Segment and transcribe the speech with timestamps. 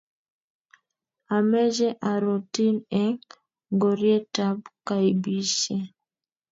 [1.35, 3.17] ameche arotin eng
[3.75, 5.79] ngorietab kaibisie